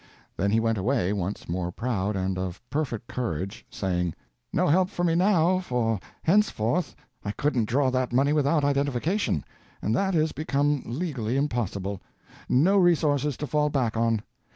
[0.35, 4.15] Then he went away, once more proud and of perfect courage, saying:
[4.51, 9.45] "No help for me now, for henceforth I couldn't draw that money without identification,
[9.79, 12.01] and that is become legally impossible.
[12.49, 14.23] No resources to fall back on.